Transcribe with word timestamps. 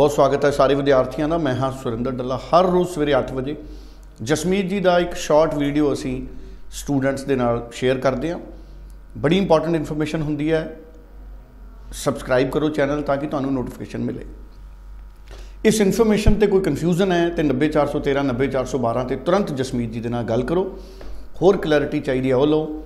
ਬਹੁਤ 0.00 0.12
ਸਵਾਗਤ 0.12 0.44
ਹੈ 0.44 0.50
ਸਾਰੇ 0.50 0.74
ਵਿਦਿਆਰਥੀਆਂ 0.74 1.28
ਦਾ। 1.28 1.38
ਮੈਂ 1.38 1.54
ਹਾਂ 1.54 1.72
ਸੁਰਿੰਦਰ 1.72 2.10
ਡੱਲਾ। 2.10 2.36
ਹਰ 2.36 2.66
ਰੋਜ਼ 2.66 2.88
ਸਵੇਰੇ 2.88 3.14
8 3.14 3.32
ਵਜੇ 3.34 3.56
ਜਸਮੀਤ 4.22 4.66
ਜੀ 4.66 4.80
ਦਾ 4.80 4.98
ਇੱਕ 4.98 5.14
ਸ਼ਾਰਟ 5.14 5.54
ਵੀਡੀਓ 5.54 5.92
ਅਸੀਂ 5.92 6.26
ਸਟੂਡੈਂਟਸ 6.70 7.24
ਦੇ 7.24 7.36
ਨਾਲ 7.36 7.68
ਸ਼ੇਅਰ 7.72 7.98
ਕਰਦੇ 7.98 8.30
ਹਾਂ। 8.32 8.38
ਬੜੀ 9.18 9.38
ਇੰਪੋਰਟੈਂਟ 9.38 9.74
ਇਨਫੋਰਮੇਸ਼ਨ 9.74 10.22
ਹੁੰਦੀ 10.22 10.52
ਹੈ। 10.52 10.76
ਸਬਸਕ੍ਰਾਈਬ 11.92 12.50
ਕਰੋ 12.50 12.68
ਚੈਨਲ 12.68 13.02
ਤਾਂ 13.02 13.16
ਕਿ 13.16 13.26
ਤੁਹਾਨੂੰ 13.26 13.52
ਨੋਟੀਫਿਕੇਸ਼ਨ 13.52 13.98
ਮਿਲੇ। 13.98 14.24
ਇਸ 15.64 15.80
ਇਨਫੋਰਮੇਸ਼ਨ 15.80 16.34
ਤੇ 16.34 16.46
ਕੋਈ 16.46 16.60
ਕਨਫਿਊਜ਼ਨ 16.60 17.12
ਹੈ 17.12 17.28
ਤੇ 17.28 17.42
90413 17.42 18.22
90412 18.22 19.04
ਤੇ 19.04 19.16
ਤੁਰੰਤ 19.16 19.52
ਜਸਮੀਤ 19.52 19.90
ਜੀ 19.90 20.00
ਦੇ 20.00 20.08
ਨਾਲ 20.08 20.24
ਗੱਲ 20.24 20.42
ਕਰੋ। 20.42 20.78
ਹੋਰ 21.42 21.56
ਕਲੈਰਿਟੀ 21.56 22.00
ਚਾਹੀਦੀ 22.00 22.30
ਹੈ 22.30 22.36
ਉਹ 22.36 22.46
ਲਓ। 22.46 22.84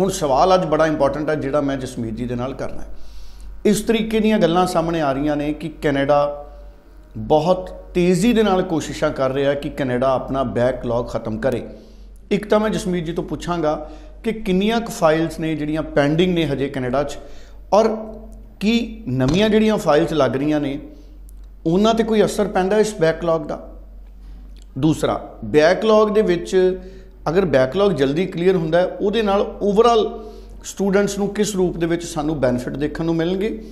ਹੁਣ 0.00 0.10
ਸਵਾਲ 0.10 0.54
ਅੱਜ 0.54 0.66
ਬੜਾ 0.66 0.86
ਇੰਪੋਰਟੈਂਟ 0.86 1.30
ਹੈ 1.30 1.34
ਜਿਹੜਾ 1.34 1.60
ਮੈਂ 1.60 1.76
ਜਸਮੀਤ 1.76 2.14
ਜੀ 2.14 2.26
ਦੇ 2.26 2.34
ਨਾਲ 2.34 2.54
ਕਰਨਾ 2.54 2.82
ਹੈ। 2.82 2.88
ਇਸ 3.64 3.80
ਤਰੀਕੇ 3.80 4.20
ਦੀਆਂ 4.20 4.38
ਗੱਲਾਂ 4.38 4.66
ਸਾਹਮਣੇ 4.66 5.00
ਆ 5.00 5.12
ਰਹੀਆਂ 5.12 5.36
ਨੇ 5.36 5.52
ਕਿ 5.52 5.68
ਕੈਨੇਡਾ 5.82 6.46
ਬਹੁਤ 7.16 7.70
ਤੇਜ਼ੀ 7.94 8.32
ਦੇ 8.32 8.42
ਨਾਲ 8.42 8.62
ਕੋਸ਼ਿਸ਼ਾਂ 8.62 9.10
ਕਰ 9.10 9.32
ਰਿਹਾ 9.32 9.52
ਕਿ 9.54 9.68
ਕੈਨੇਡਾ 9.68 10.12
ਆਪਣਾ 10.12 10.42
ਬੈਕਲੌਗ 10.42 11.08
ਖਤਮ 11.08 11.38
ਕਰੇ। 11.38 11.62
ਇੱਕ 12.30 12.48
ਤਾਂ 12.48 12.60
ਮੈਂ 12.60 12.70
ਜਸਮੀਤ 12.70 13.04
ਜੀ 13.04 13.12
ਤੋਂ 13.12 13.24
ਪੁੱਛਾਂਗਾ 13.24 13.74
ਕਿ 14.24 14.32
ਕਿੰਨੀਆਂ 14.32 14.80
ਕੁ 14.80 14.92
ਫਾਈਲਸ 14.92 15.38
ਨੇ 15.40 15.54
ਜਿਹੜੀਆਂ 15.56 15.82
ਪੈਂਡਿੰਗ 15.82 16.34
ਨੇ 16.34 16.46
ਹਜੇ 16.46 16.68
ਕੈਨੇਡਾ 16.68 17.02
'ਚ 17.02 17.18
ਔਰ 17.72 17.88
ਕੀ 18.60 19.02
ਨਵੀਆਂ 19.08 19.48
ਜਿਹੜੀਆਂ 19.48 19.76
ਫਾਈਲਸ 19.78 20.12
ਲੱਗ 20.12 20.36
ਰਹੀਆਂ 20.36 20.60
ਨੇ, 20.60 20.78
ਉਹਨਾਂ 21.66 21.94
ਤੇ 21.94 22.04
ਕੋਈ 22.04 22.24
ਅਸਰ 22.24 22.48
ਪੈਂਦਾ 22.48 22.78
ਇਸ 22.78 22.94
ਬੈਕਲੌਗ 23.00 23.46
ਦਾ? 23.46 23.60
ਦੂਸਰਾ 24.78 25.20
ਬੈਕਲੌਗ 25.44 26.08
ਦੇ 26.08 26.22
ਵਿੱਚ 26.22 26.80
ਅਗਰ 27.28 27.44
ਬੈਕਲੌਗ 27.46 27.92
ਜਲਦੀ 27.92 28.26
ਕਲੀਅਰ 28.26 28.56
ਹੁੰਦਾ 28.56 28.80
ਹੈ, 28.80 28.84
ਉਹਦੇ 29.00 29.22
ਨਾਲ 29.22 29.40
ਓਵਰਆਲ 29.62 30.08
ਸਟੂਡੈਂਟਸ 30.64 31.16
ਨੂੰ 31.18 31.28
ਕਿਸ 31.28 31.54
ਰੂਪ 31.54 31.76
ਦੇ 31.76 31.86
ਵਿੱਚ 31.86 32.04
ਸਾਨੂੰ 32.04 32.40
ਬੈਨੀਫਿਟ 32.40 32.76
ਦੇਖਣ 32.76 33.04
ਨੂੰ 33.04 33.14
ਮਿਲਣਗੇ 33.14 33.62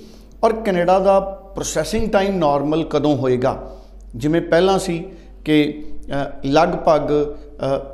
ਔਰ 0.43 0.53
ਕੈਨੇਡਾ 0.53 0.97
ਦਾ 0.99 1.19
ਪ੍ਰੋਸੈਸਿੰਗ 1.55 2.09
ਟਾਈਮ 2.09 2.37
ਨਾਰਮਲ 2.37 2.83
ਕਦੋਂ 2.83 3.15
ਹੋਏਗਾ? 3.17 3.77
ਜਿਵੇਂ 4.15 4.41
ਪਹਿਲਾਂ 4.41 4.77
ਸੀ 4.79 5.03
ਕਿ 5.45 5.83
ਲਗਭਗ 6.45 7.11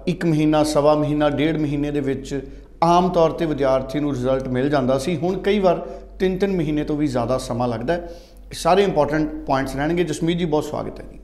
1 0.10 0.26
ਮਹੀਨਾ 0.26 0.64
ਸਵਾ 0.64 0.94
ਮਹੀਨਾ 0.96 1.30
ਡੇਢ 1.30 1.58
ਮਹੀਨੇ 1.58 1.92
ਦੇ 1.92 2.00
ਵਿੱਚ 2.00 2.40
ਆਮ 2.84 3.10
ਤੌਰ 3.10 3.32
ਤੇ 3.32 3.46
ਵਿਦਿਆਰਥੀ 3.46 4.00
ਨੂੰ 4.00 4.14
ਰਿਜ਼ਲਟ 4.14 4.48
ਮਿਲ 4.48 4.70
ਜਾਂਦਾ 4.70 4.98
ਸੀ। 4.98 5.16
ਹੁਣ 5.18 5.38
ਕਈ 5.40 5.60
ਵਾਰ 5.60 5.86
3-3 6.20 6.56
ਮਹੀਨੇ 6.56 6.84
ਤੋਂ 6.84 6.98
ਵੀ 6.98 7.08
ਜ਼ਿਆਦਾ 7.08 7.38
ਸਮਾਂ 7.38 7.68
ਲੱਗਦਾ 7.68 7.94
ਹੈ। 7.94 8.10
ਸਾਰੇ 8.54 8.84
ਇੰਪੋਰਟੈਂਟ 8.84 9.34
ਪੁਆਇੰਟਸ 9.46 9.76
ਰਹਿਣਗੇ। 9.76 10.04
ਜਸਮੀਤ 10.04 10.38
ਜੀ 10.38 10.46
ਬਹੁਤ 10.46 10.64
ਸਵਾਗਤ 10.64 11.00
ਹੈ 11.00 11.06
ਜੀ। 11.12 11.20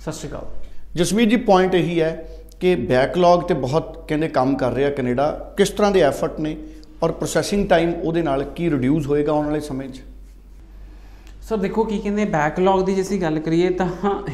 ਸਤਿ 0.00 0.12
ਸ਼੍ਰੀ 0.12 0.28
ਅਕਾਲ। 0.28 0.46
ਜਸਮੀਤ 0.94 1.28
ਜੀ 1.28 1.36
ਪੁਆਇੰਟ 1.36 1.74
ਇਹੀ 1.74 2.00
ਹੈ 2.00 2.28
ਕਿ 2.60 2.74
ਬੈਕਲੌਗ 2.76 3.40
ਤੇ 3.40 3.54
ਬਹੁਤ 3.54 4.04
ਕਹਿੰਦੇ 4.08 4.28
ਕੰਮ 4.28 4.56
ਕਰ 4.56 4.72
ਰਿਹਾ 4.72 4.90
ਕੈਨੇਡਾ। 4.90 5.30
ਕਿਸ 5.56 5.70
ਤਰ੍ਹਾਂ 5.70 5.90
ਦੇ 5.92 6.00
ਐਫਰਟ 6.00 6.40
ਨੇ? 6.40 6.56
ਔਰ 7.02 7.12
ਪ੍ਰੋਸੈਸਿੰਗ 7.12 7.66
ਟਾਈਮ 7.68 7.92
ਉਹਦੇ 7.94 8.22
ਨਾਲ 8.22 8.42
ਕੀ 8.56 8.70
ਰਿਡਿਊਸ 8.70 9.06
ਹੋਏਗਾ 9.06 9.32
ਆਉਣ 9.32 9.46
ਵਾਲੇ 9.46 9.60
ਸਮੇਂ 9.60 9.88
'ਚ? 9.88 10.00
ਸਰ, 11.42 11.56
ਦੇਖੋ 11.56 11.84
ਕੀ 11.84 11.98
ਕਹਿੰਦੇ 11.98 12.24
ਬੈਕਲੌਗ 12.24 12.84
ਦੀ 12.86 12.94
ਜੇ 12.94 13.02
ਅਸੀਂ 13.02 13.20
ਗੱਲ 13.20 13.38
ਕਰੀਏ 13.38 13.70
ਤਾਂ 13.70 13.88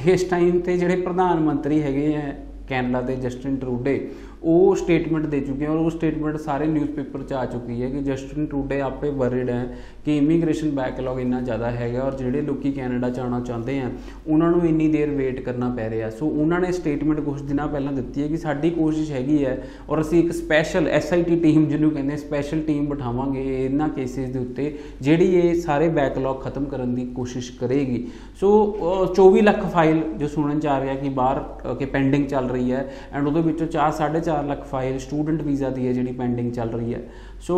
ਇਸ 0.07 0.25
ਟਾਈਮ 0.25 0.59
ਤੇ 0.61 0.77
ਜਿਹੜੇ 0.79 0.97
ਪ੍ਰਧਾਨ 0.97 1.41
ਮੰਤਰੀ 1.41 1.81
ਹੈਗੇ 1.83 2.15
ਆ 2.17 2.21
ਕੈਨੇਡਾ 2.69 3.01
ਦੇ 3.01 3.17
ਜਸਟਿਨ 3.17 3.57
ਟਰੂਡੇ 3.57 3.95
ਉਹ 4.43 4.77
ਸਟੇਟਮੈਂਟ 4.77 5.27
ਦੇ 5.27 5.41
ਚੁੱਕੇ 5.41 5.67
ਹਨ 5.67 5.71
ਔਰ 5.71 5.77
ਉਹ 5.77 5.91
ਸਟੇਟਮੈਂਟ 5.91 6.37
ਸਾਰੇ 6.37 6.67
ਨਿਊਜ਼ਪੇਪਰ 6.67 7.23
'ਚ 7.23 7.33
ਆ 7.33 7.47
ਚੁੱਕੀ 7.47 7.83
ਹੈ 7.83 7.89
ਕਿ 7.91 7.99
ਜਸਟਿਨ 7.99 8.47
ਟਰੂਡੇ 8.47 8.81
ਆਪੇ 8.81 9.11
ਵਰਿਡ 9.11 9.51
ਹੈ 9.51 9.77
ਕਿ 10.05 10.17
ਇਮੀਗ੍ਰੇਸ਼ਨ 10.19 10.71
ਬੈਕਲੌਗ 10.71 11.21
ਇੰਨਾ 11.21 11.41
ਜ਼ਿਆਦਾ 11.41 11.71
ਹੈਗਾ 11.71 12.03
ਔਰ 12.03 12.15
ਜਿਹੜੇ 12.15 12.41
ਲੋਕੀ 12.41 12.73
ਕੈਨੇਡਾ 12.73 13.11
'ਚ 13.11 13.19
ਆਉਣਾ 13.19 13.41
ਚਾਹੁੰਦੇ 13.41 13.79
ਆ 13.81 13.91
ਉਹਨਾਂ 14.27 14.51
ਨੂੰ 14.51 14.67
ਇੰਨੀ 14.67 14.89
ਦੇਰ 14.89 15.11
ਵੇਟ 15.11 15.41
ਕਰਨਾ 15.41 15.69
ਪੈ 15.69 15.91
ਰਿਹਾ। 15.91 16.11
ਸੋ 16.11 16.27
ਉਹਨਾਂ 16.29 16.61
ਨੇ 16.61 16.73
ਸਟੇਟਮੈਂਟ 16.73 17.21
ਕੁਝ 17.21 17.43
ਦਿਨਾਂ 17.43 17.69
ਪਹਿਲਾਂ 17.69 17.93
ਦਿੱਤੀ 17.93 18.23
ਹੈ 18.23 18.29
ਕਿ 18.29 18.37
ਸਾਡੀ 18.37 18.71
ਕੋਸ਼ਿਸ਼ 18.71 19.11
ਹੈਗੀ 19.13 19.45
ਹੈ 19.45 19.63
ਔਰ 19.89 20.01
ਅਸੀਂ 20.01 20.25
ਇੱਕ 20.25 20.33
ਸਪੈਸ਼ਲ 20.33 20.89
ਐਸਆਈਟੀ 20.89 21.37
ਟੀਮ 21.37 21.67
ਜਿਹਨੂੰ 21.67 21.91
ਕਹਿੰਦੇ 21.91 22.17
ਸਪੈਸ਼ਲ 22.17 22.61
ਟੀਮ 22.61 22.87
ਬਿਠਾਵਾਂਗੇ 22.87 23.65
ਇਹਨਾਂ 23.65 23.89
ਕੇਸਿਸ 23.89 24.29
ਦੇ 24.31 24.39
ਉੱਤੇ 24.39 24.79
ਜਿਹੜੀ 25.01 25.35
ਇਹ 25.37 25.55
ਸਾਰੇ 25.61 25.89
ਬੈਕਲੌਗ 25.89 26.41
ਖਤਮ 26.41 26.65
ਕਰਨ 26.65 26.95
ਦੀ 26.95 27.05
ਕੋਸ਼ਿਸ਼ 27.05 27.53
ਕਰੇਗੀ। 27.59 28.07
ਸੋ 28.41 28.51
ਅਹ, 28.73 29.15
24 29.15 29.43
ਲੱਖ 29.43 29.67
ਫਾਈਲ 29.67 30.03
ਜੋ 30.19 30.27
ਸੁਣਨ 30.29 30.61
ਚ 30.61 30.67
ਆ 30.67 30.81
ਰਿਹਾ 30.81 30.95
ਕਿ 30.95 31.09
ਬਾਹਰ 31.09 31.45
ਅਹ, 31.71 31.75
ਕਿ 31.75 31.85
ਪੈਂਡਿੰਗ 31.85 32.27
ਚੱਲ 32.27 32.49
ਰਹੀ 32.49 32.73
ਹੈ 32.73 32.93
ਐਂਡ 33.13 33.27
ਉਹਦੇ 33.27 33.41
ਵਿੱਚੋਂ 33.41 33.67
4 33.67 33.93
4.5 33.93 34.28
ਲੱਖ 34.29 34.65
ਫਾਈਲ 34.65 34.99
ਸਟੂਡੈਂਟ 34.99 35.43
ਵੀਜ਼ਾ 35.43 35.71
ਦੀ 35.71 35.87
ਹੈ 35.87 35.93
ਜਿਹੜੀ 35.93 36.13
ਪੈਂਡਿੰਗ 36.13 36.53
ਚੱਲ 36.53 36.69
ਰਹੀ 36.69 36.95
ਹੈ। 36.95 37.01
ਸੋ 37.41 37.57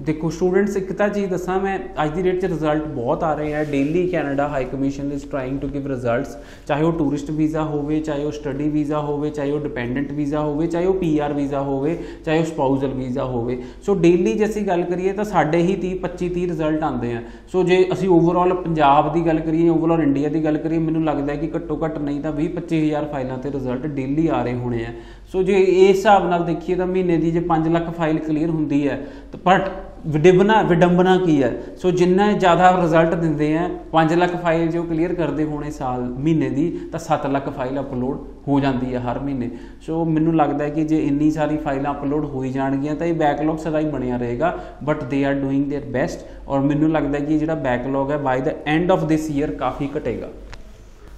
ਦੇਖੋ 0.00 0.30
ਸਟੂਡੈਂਟਸ 0.30 0.76
ਇੱਕ 0.76 0.92
ਤਾਂ 0.92 1.08
ਚੀਜ਼ 1.08 1.30
ਦੱਸਾਂ 1.30 1.58
ਮੈਂ, 1.60 1.78
ਅੱਜ 2.04 2.10
ਦੀ 2.10 2.22
ਡੇਟ 2.22 2.40
'ਚ 2.40 2.44
ਰਿਜ਼ਲਟ 2.44 2.84
ਬਹੁਤ 2.84 3.24
ਆ 3.24 3.34
ਰਹੇ 3.34 3.54
ਆ। 3.54 3.64
Daily 3.64 4.06
Canada 4.08 4.48
high 4.48 4.64
commission 4.64 5.12
is 5.12 5.24
trying 5.26 5.58
to 5.58 5.68
give 5.68 5.86
results 5.86 6.36
ਚਾਹੇ 6.66 6.82
ਉਹ 6.82 6.92
ਟੂਰਿਸਟ 6.92 7.30
ਵੀਜ਼ਾ 7.30 7.62
ਹੋਵੇ, 7.62 8.00
ਚਾਹੇ 8.00 8.24
ਉਹ 8.24 8.32
ਸਟੱਡੀ 8.32 8.68
ਵੀਜ਼ਾ 8.68 9.00
ਹੋਵੇ, 9.00 9.30
ਚਾਹੇ 9.30 9.50
ਉਹ 9.50 9.60
ਡਿਪੈਂਡੈਂਟ 9.60 10.12
ਵੀਜ਼ਾ 10.12 10.40
ਹੋਵੇ, 10.40 10.66
ਚਾਹੇ 10.66 10.86
ਉਹ 10.86 10.94
ਪੀਆਰ 10.94 11.32
ਵੀਜ਼ਾ 11.32 11.60
ਹੋਵੇ, 11.60 11.96
ਚਾਹੇ 12.24 12.38
ਉਹ 12.38 12.44
ਸਪਾਊਸਲ 12.44 12.94
ਵੀਜ਼ਾ 12.94 13.24
ਹੋਵੇ। 13.24 13.58
ਸੋ 13.82 13.94
ਡੇਲੀ 13.94 14.32
ਜੇ 14.32 14.44
ਅਸੀਂ 14.44 14.66
ਗੱਲ 14.66 14.82
ਕਰੀਏ 14.82 15.12
ਤਾਂ 15.12 15.24
ਸਾਡੇ 15.24 15.62
ਹੀ 15.62 15.76
30 15.76 15.94
25 15.94 16.28
30 16.28 16.46
ਰਿਜ਼ਲਟ 16.46 16.82
ਆਉਂਦੇ 16.82 17.12
ਆ। 17.14 17.22
ਸੋ 17.52 17.62
ਜੇ 17.62 17.84
ਅਸੀਂ 17.92 18.08
ਓਵਰਆਲ 18.08 18.54
ਪੰਜਾਬ 18.54 19.12
ਦੀ 19.12 19.26
ਗੱਲ 19.26 19.40
ਕਰੀਏ 19.40 19.68
ਓਵਰਆਲ 19.68 20.02
ਇੰਡੀਆ 20.02 20.28
ਦੀ 20.28 20.44
ਗੱਲ 20.44 20.56
ਕਰੀਏ, 20.56 20.78
ਮੈਨੂੰ 20.78 21.04
ਲੱਗਦਾ 21.04 21.32
ਹੈ 21.32 21.38
ਕਿ 21.38 21.50
ਘੱਟੋ 21.56 21.80
ਘੱਟ 21.84 21.98
ਨਹੀਂ 21.98 22.20
ਤਾਂ 22.20 22.32
20 22.32 22.48
25000 22.48 23.08
ਫਾਈਲਾਂ 23.12 23.38
ਤੇ 23.38 23.50
ਰਿਜ਼ਲਟ 23.50 23.86
ਡੇਲੀ 23.86 24.26
ਆ 24.26 24.42
ਰਹੇ 24.42 24.54
ਹੋਣੇ 24.54 24.84
ਆ। 24.84 24.92
ਸੋ 25.32 25.42
ਜੇ 25.42 25.54
ਇਸ 25.54 25.99
ਹਿਸਾਬ 25.99 26.29
ਨਾਲ 26.29 26.43
ਦੇਖੀਏ 26.43 26.75
ਤਾਂ 26.75 26.87
ਮਹੀਨੇ 26.87 27.17
ਦੀ 27.17 27.31
ਜੇ 27.31 27.43
5 27.49 27.69
ਲੱਖ 27.71 27.89
ਫਾਈਲ 27.97 28.19
ਕਲੀਅਰ 28.19 28.49
ਹੁੰਦੀ 28.49 28.87
ਹੈ 28.87 29.01
ਤਾਂ 29.31 29.39
ਬਟ 29.45 29.69
ਵਿਡੰਬਨਾ 30.07 30.61
ਵਿਡੰਬਨਾ 30.61 31.15
ਕੀ 31.17 31.41
ਹੈ 31.43 31.51
ਸੋ 31.77 31.91
ਜਿੰਨਾ 31.91 32.31
ਜ਼ਿਆਦਾ 32.33 32.69
ਰਿਜ਼ਲਟ 32.73 33.13
ਦਿੰਦੇ 33.15 33.47
ਆ 33.57 33.63
5 33.93 34.15
ਲੱਖ 34.15 34.35
ਫਾਈਲ 34.41 34.67
ਜੋ 34.71 34.83
ਕਲੀਅਰ 34.83 35.13
ਕਰਦੇ 35.13 35.43
ਹੋਣੇ 35.43 35.71
ਸਾਲ 35.71 36.01
ਮਹੀਨੇ 36.01 36.49
ਦੀ 36.49 36.65
ਤਾਂ 36.91 36.99
7 37.01 37.27
ਲੱਖ 37.29 37.49
ਫਾਈਲ 37.49 37.79
ਅਪਲੋਡ 37.79 38.19
ਹੋ 38.47 38.59
ਜਾਂਦੀ 38.59 38.93
ਹੈ 38.93 38.99
ਹਰ 39.01 39.19
ਮਹੀਨੇ 39.19 39.49
ਸੋ 39.81 40.03
ਮੈਨੂੰ 40.07 40.35
ਲੱਗਦਾ 40.35 40.63
ਹੈ 40.63 40.69
ਕਿ 40.69 40.83
ਜੇ 40.83 40.99
ਇੰਨੀ 41.03 41.29
ਸਾਰੀ 41.31 41.57
ਫਾਈਲਾਂ 41.57 41.93
ਅਪਲੋਡ 41.93 42.25
ਹੋਈ 42.25 42.51
ਜਾਣਗੀਆਂ 42.51 42.95
ਤਾਂ 42.95 43.07
ਇਹ 43.07 43.13
ਬੈਕਲੌਗ 43.15 43.57
ਸਦਾ 43.57 43.79
ਹੀ 43.79 43.89
ਬਣਿਆ 43.89 44.17
ਰਹੇਗਾ 44.17 44.57
but 44.83 45.03
they 45.05 45.23
are 45.25 45.33
doing 45.35 45.71
there 45.71 45.91
best 45.91 46.25
ਔਰ 46.47 46.59
ਮੈਨੂੰ 46.61 46.91
ਲੱਗਦਾ 46.91 47.19
ਹੈ 47.19 47.25
ਕਿ 47.25 47.37
ਜਿਹੜਾ 47.37 47.55
ਬੈਕਲੌਗ 47.63 48.11
ਹੈ 48.11 48.17
by 48.19 48.41
the 48.41 48.51
end 48.67 48.91
of 48.91 49.05
this 49.05 49.29
year 49.31 49.51
ਕਾਫੀ 49.55 49.89
ਘਟੇਗਾ 49.97 50.29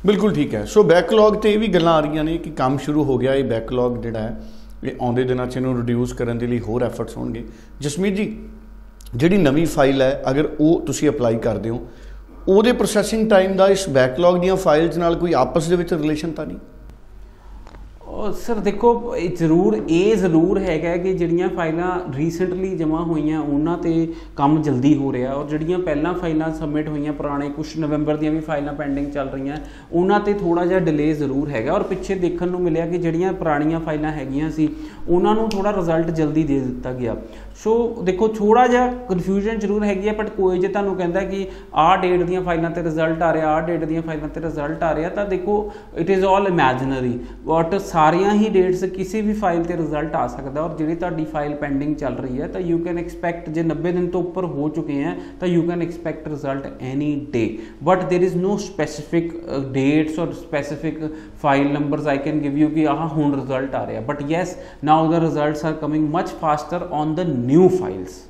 ਬਿਲਕੁਲ 0.05 0.33
ਠੀਕ 0.33 0.53
ਹੈ 0.55 0.63
ਸੋ 0.65 0.83
ਬੈਕਲੌਗ 0.83 1.35
ਤੇ 1.35 1.51
ਇਹ 1.53 1.59
ਵੀ 1.59 1.67
ਗੱਲਾਂ 1.67 1.93
ਆ 1.93 1.99
ਰਹੀਆਂ 1.99 2.23
ਨੇ 2.23 2.37
ਕਿ 2.37 2.49
ਕੰਮ 2.57 2.77
ਸ਼ੁਰੂ 2.77 3.03
ਹੋ 3.03 3.17
ਗਿਆ 3.17 3.33
ਇਹ 3.33 3.43
ਬੈਕਲੌਗ 3.43 3.97
ਜਿਹੜਾ 3.97 4.19
ਹੈ 4.19 4.37
ਇਹ 4.84 4.92
ਆਉਂਦੇ 5.00 5.24
ਦਿਨਾਂ 5.24 5.46
'ਚ 5.46 5.56
ਇਹਨੂੰ 5.56 5.76
ਰਿਡਿਊਸ 5.76 6.12
ਕਰਨ 6.12 6.38
ਦੇ 6.38 6.46
ਲਈ 6.46 6.60
ਹੋਰ 6.60 6.82
ਐਫਰਟਸ 6.82 7.16
ਹੋਣਗੇ। 7.16 7.44
ਜਸਮੀਤ 7.80 8.14
ਜੀ, 8.14 8.44
ਜਿਹੜੀ 9.16 9.36
ਨਵੀਂ 9.36 9.66
ਫਾਈਲ 9.66 10.02
ਹੈ, 10.02 10.22
ਅਗਰ 10.30 10.48
ਉਹ 10.60 10.80
ਤੁਸੀਂ 10.86 11.08
ਅਪਲਾਈ 11.08 11.36
ਕਰਦੇ 11.36 11.70
ਹੋ, 11.70 11.88
ਉਹਦੇ 12.48 12.72
ਪ੍ਰੋਸੈਸਿੰਗ 12.72 13.30
ਟਾਈਮ 13.30 13.56
ਦਾ 13.56 13.68
ਇਸ 13.68 13.88
ਬੈਕਲੌਗ 13.88 14.40
ਦੀਆਂ 14.40 14.56
ਫਾਈਲਸ 14.56 14.96
ਨਾਲ 14.96 15.16
ਕੋਈ 15.16 15.32
ਆਪਸ 15.32 15.68
ਦੇ 15.68 15.76
ਵਿੱਚ 15.76 15.94
ਰਿਲੇਸ਼ਨ 15.94 16.32
ਤਾਂ 16.32 16.46
ਨਹੀਂ? 16.46 16.56
ਉਹ 16.56 16.71
ਸਰ, 18.30 18.54
ਦੇਖੋ, 18.54 19.14
ਇਹ 19.16 19.36
ਜ਼ਰੂਰ 19.36 19.76
ਇਹ 19.88 20.16
ਜ਼ਰੂਰ 20.16 20.58
ਹੈਗਾ 20.58 20.96
ਕਿ 20.96 21.12
ਜਿਹੜੀਆਂ 21.12 21.48
ਫਾਈਲਾਂ 21.48 21.98
ਰੀਸੈਂਟਲੀ 22.16 22.68
ਜਮ੍ਹਾਂ 22.76 23.02
ਹੋਈਆਂ, 23.04 23.40
ਉਹਨਾਂ 23.40 23.76
ਤੇ 23.78 24.06
ਕੰਮ 24.36 24.60
ਜਲਦੀ 24.62 24.94
ਹੋ 24.96 25.12
ਰਿਹਾ 25.12 25.32
ਔਰ 25.34 25.48
ਜਿਹੜੀਆਂ 25.48 25.78
ਪਹਿਲਾਂ 25.78 26.12
ਫਾਈਲਾਂ 26.14 26.52
ਸਬਮਿਟ 26.52 26.88
ਹੋਈਆਂ, 26.88 27.12
ਪੁਰਾਣੇ 27.12 27.48
ਕੁਝ 27.48 27.66
ਨਵੰਬਰ 27.78 28.16
ਦੀਆਂ 28.16 28.32
ਵੀ 28.32 28.40
ਫਾਈਲਾਂ 28.40 28.72
ਪੈਂਡਿੰਗ 28.72 29.10
ਚੱਲ 29.10 29.28
ਰਹੀਆਂ, 29.28 29.56
ਉਹਨਾਂ 29.92 30.20
ਤੇ 30.20 30.32
ਥੋੜਾ 30.32 30.66
ਜਿਹਾ 30.66 30.80
ਡਿਲੇ 30.80 31.12
ਜ਼ਰੂਰ 31.14 31.48
ਹੈਗਾ। 31.48 31.72
ਔਰ 31.72 31.82
ਪਿੱਛੇ 31.82 32.14
ਦੇਖਣ 32.14 32.48
ਨੂੰ 32.48 32.60
ਮਿਲਿਆ 32.60 32.86
ਕਿ 32.86 32.98
ਜਿਹੜੀਆਂ 32.98 33.32
ਪੁਰਾਣੀਆਂ 33.32 33.80
ਫਾਈਲਾਂ 33.80 34.12
ਹੈਗੀਆਂ 34.12 34.50
ਸੀ, 34.50 34.68
ਉਹਨਾਂ 35.08 35.34
ਨੂੰ 35.34 35.48
ਥੋੜਾ 35.50 35.72
ਰਿਜ਼ਲਟ 35.72 36.10
ਜਲਦੀ 36.10 36.42
ਦੇ 36.44 36.60
ਦਿੱਤਾ 36.60 36.92
ਗਿਆ। 36.92 37.16
ਸੋ 37.62 37.72
ਦੇਖੋ 38.02 38.28
ਥੋੜਾ 38.28 38.66
ਜਿਹਾ 38.66 38.86
ਕਨਫਿਊਜ਼ਨ 39.08 39.58
ਜ਼ਰੂਰ 39.58 39.84
ਹੈਗੀ 39.84 40.08
ਹੈ 40.08 40.12
ਬਟ 40.12 40.28
ਕੋਈ 40.30 40.58
ਜੇ 40.58 40.68
ਤੁਹਾਨੂੰ 40.68 40.94
ਕਹਿੰਦਾ 40.96 41.20
ਕਿ 41.20 41.46
ਆਹ 41.74 41.96
ਡੇਟ 41.96 42.22
ਦੀਆਂ 42.22 42.40
ਫਾਈਲਾਂ 42.42 42.70
ਤੇ 42.70 42.82
ਰਿਜ਼ਲਟ 42.82 43.22
ਆ 43.22 43.32
ਰਿਹਾ, 43.32 43.48
ਆਹ 43.48 43.60
ਡੇਟ 43.62 43.84
ਦੀਆਂ 43.84 44.02
ਫਾਈਲਾਂ 44.02 44.28
ਤੇ 44.28 44.40
ਰਿਜ਼ਲਟ 44.40 44.82
ਆ 44.82 44.94
ਰਿਹਾ, 44.94 45.08
ਤਾਂ 45.08 45.24
ਦੇਖੋ 45.26 45.72
it 45.98 46.10
is 46.10 46.24
all 46.24 46.46
imaginary 46.46 47.18
but 47.44 47.74
ਸਾਰੀਆਂ 48.11 48.33
ਹੀ 48.33 48.49
ਡੇਟਸ 48.49 48.83
ਕਿਸੇ 48.91 49.21
ਵੀ 49.21 49.33
ਫਾਈਲ 49.35 49.63
ਤੇ 49.63 49.77
ਰਿਜ਼ਲਟ 49.77 50.15
ਆ 50.15 50.25
ਸਕਦਾ 50.27 50.61
ਔਰ 50.61 50.75
ਜਿਹੜੀ 50.77 50.95
ਤੁਹਾਡੀ 50.95 51.25
ਫਾਈਲ 51.27 51.53
ਪੈਂਡਿੰਗ 51.55 51.95
ਚੱਲ 51.95 52.15
ਰਹੀ 52.15 52.41
ਹੈ 52.41 52.47
ਤਾਂ 52.47 52.61
ਯੂ 52.61 52.77
ਕੈਨ 52.79 52.97
ਐਕਸਪੈਕਟ 52.97 53.49
ਜੇ 53.49 53.63
90 53.65 53.91
ਦਿਨ 53.91 54.07
ਤੋਂ 54.07 54.21
ਉੱਪਰ 54.21 54.45
ਹੋ 54.47 54.69
ਚੁੱਕੇ 54.69 55.01
ਹੈ 55.03 55.15
ਤਾਂ 55.39 55.47
you 55.47 55.61
can 55.63 55.81
expect 55.81 56.27
result 56.27 56.81
any 56.83 57.15
day 57.33 57.47
but 57.83 58.03
there 58.03 58.23
is 58.23 58.37
no 58.37 58.57
specific 58.59 59.33
dates 59.73 60.19
or 60.19 60.33
specific 60.35 60.99
file 61.41 61.71
numbers 61.73 62.07
I 62.07 62.17
can 62.19 62.39
give 62.39 62.57
you 62.57 62.69
ਕਿ 62.69 62.87
ਆਹ 62.87 63.07
ਹੁਣ 63.09 63.35
ਰਿਜ਼ਲਟ 63.35 63.75
ਆ 63.75 63.85
ਰਿਹਾ 63.87 64.01
but 64.03 64.23
yes 64.29 64.55
now 64.83 65.11
the 65.11 65.21
results 65.21 65.65
are 65.65 65.73
coming 65.81 66.09
much 66.13 66.31
faster 66.41 66.87
on 66.91 67.15
the 67.15 67.27
new 67.29 67.67
files 67.69 68.23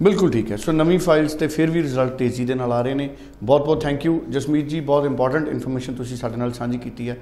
ਬਿਲਕੁਲ 0.00 0.30
ਠੀਕ 0.30 0.50
ਹੈ 0.52 0.56
ਸੋ 0.56 0.72
ਨਵੀਂ 0.72 0.98
files 0.98 1.32
ਤੇ 1.34 1.46
ਫਿਰ 1.48 1.70
ਵੀ 1.70 1.82
ਰਿਜ਼ਲਟ 1.82 2.12
ਤੇਜ਼ੀ 2.16 2.44
ਦੇ 2.44 2.54
ਨਾਲ 2.54 2.72
ਆ 2.72 2.80
ਰਹੇ 2.82 2.94
ਨੇ 2.94 3.08
ਬਹੁਤ 3.42 3.64
ਬਹੁਤ 3.64 3.82
ਥੈਂਕ 3.82 4.04
ਯੂ 4.06 4.20
ਜਸਮੀਤ 4.30 4.66
ਜੀ 4.66 4.80
ਬਹੁਤ 4.82 5.06
ਇੰਪੋਰਟੈਂਟ 5.06 5.48
ਇਨਫੋਰਮੇਸ਼ਨ 5.48 5.94
ਤੁਸੀਂ 5.94 6.16
ਸਾਡੇ 6.16 6.36
ਨਾਲ 6.36 6.52
ਸਾਂਝੀ 6.52 6.78
ਕੀਤੀ 6.78 7.08
ਹੈ 7.08 7.16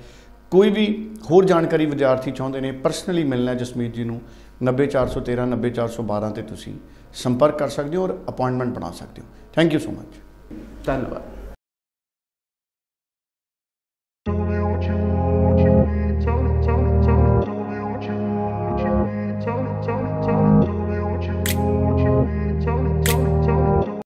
ਕੋਈ 0.52 0.70
ਵੀ 0.70 0.86
ਹੋਰ 1.32 1.46
ਜਾਣਕਾਰੀ 1.46 1.86
ਵਿਦਿਆਰਥੀ 1.86 2.32
ਚਾਹੁੰਦੇ 2.32 2.62
ਨੇ 2.62 2.72
ਪਰਸਨਲੀ 2.72 3.24
ਮਿਲਣਾ 3.24 3.54
ਜਸਮੀਤ 3.54 3.94
ਜੀ 3.94 4.04
ਨੂੰ 4.04 4.22
90413 4.64 5.46
90412 5.52 6.32
ਤੇ 6.36 6.42
ਤੁਸੀਂ 6.42 6.74
ਸੰਪਰਕ 7.14 7.58
ਕਰ 7.60 7.68
ਸਕਦੇ 7.68 7.98
ਹੋ 7.98 8.04
ਔਰ 8.04 8.18
ਅਪਾਇੰਟਮੈਂਟ 8.30 8.74
ਬਣਾ 8.76 8.92
ਸਕਦੇ 8.92 9.22
ਹੋ। 9.22 9.28
ਥੈਂਕ 9.54 9.74
ਯੂ 9.74 9.80
ਸੋ 9.80 9.92
ਮਚ 9.92 10.20
ਧੰਨਵਾਦ। 10.86 11.22